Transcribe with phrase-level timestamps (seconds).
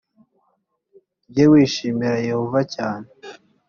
[1.27, 3.07] ujye wishimira yehova cyane